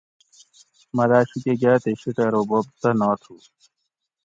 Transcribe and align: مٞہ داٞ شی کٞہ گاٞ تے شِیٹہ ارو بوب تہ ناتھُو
مٞہ 0.95 1.05
داٞ 1.09 1.23
شی 1.29 1.37
کٞہ 1.43 1.53
گاٞ 1.61 1.77
تے 1.83 1.89
شِیٹہ 2.01 2.23
ارو 2.27 2.41
بوب 2.49 2.65
تہ 2.81 2.89
ناتھُو 2.99 3.35